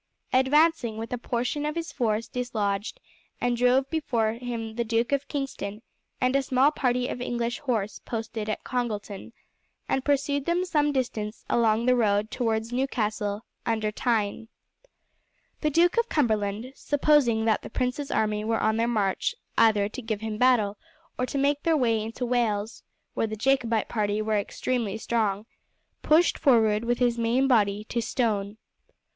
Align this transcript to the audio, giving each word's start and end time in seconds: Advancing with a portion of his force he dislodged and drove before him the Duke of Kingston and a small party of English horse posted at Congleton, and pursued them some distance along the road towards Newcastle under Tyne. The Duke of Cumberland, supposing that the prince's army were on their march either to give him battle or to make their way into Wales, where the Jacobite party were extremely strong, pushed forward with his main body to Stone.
Advancing 0.33 0.97
with 0.97 1.13
a 1.13 1.17
portion 1.19 1.63
of 1.63 1.75
his 1.75 1.91
force 1.91 2.27
he 2.33 2.39
dislodged 2.39 2.99
and 3.39 3.55
drove 3.55 3.87
before 3.91 4.33
him 4.33 4.73
the 4.73 4.83
Duke 4.83 5.11
of 5.11 5.27
Kingston 5.27 5.83
and 6.19 6.35
a 6.35 6.41
small 6.41 6.71
party 6.71 7.07
of 7.07 7.21
English 7.21 7.59
horse 7.59 7.99
posted 7.99 8.49
at 8.49 8.63
Congleton, 8.63 9.31
and 9.87 10.03
pursued 10.03 10.47
them 10.47 10.65
some 10.65 10.91
distance 10.91 11.45
along 11.51 11.85
the 11.85 11.95
road 11.95 12.31
towards 12.31 12.73
Newcastle 12.73 13.45
under 13.63 13.91
Tyne. 13.91 14.47
The 15.59 15.69
Duke 15.69 15.99
of 15.99 16.09
Cumberland, 16.09 16.73
supposing 16.75 17.45
that 17.45 17.61
the 17.61 17.69
prince's 17.69 18.09
army 18.09 18.43
were 18.43 18.59
on 18.59 18.77
their 18.77 18.87
march 18.87 19.35
either 19.55 19.87
to 19.89 20.01
give 20.01 20.21
him 20.21 20.39
battle 20.39 20.79
or 21.19 21.27
to 21.27 21.37
make 21.37 21.61
their 21.61 21.77
way 21.77 22.01
into 22.01 22.25
Wales, 22.25 22.81
where 23.13 23.27
the 23.27 23.35
Jacobite 23.35 23.87
party 23.87 24.19
were 24.19 24.39
extremely 24.39 24.97
strong, 24.97 25.45
pushed 26.01 26.39
forward 26.39 26.85
with 26.85 26.97
his 26.97 27.19
main 27.19 27.47
body 27.47 27.83
to 27.83 28.01
Stone. 28.01 28.57